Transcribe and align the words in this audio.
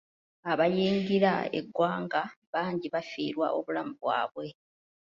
Abayingira 0.51 1.33
eggwanga 1.59 2.21
bangi 2.53 2.87
baafiirwa 2.93 3.47
obulamu 3.57 3.93
bwabwe. 4.01 4.47